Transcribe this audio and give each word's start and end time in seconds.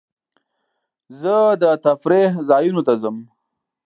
زه 1.19 1.35
د 1.61 1.63
تفریح 1.85 2.31
ځایونو 2.49 2.81
ته 2.87 2.93
ځم. 3.01 3.17